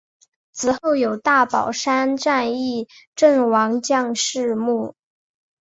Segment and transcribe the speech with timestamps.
[0.51, 4.95] 祠后有大宝山战役阵亡将士墓。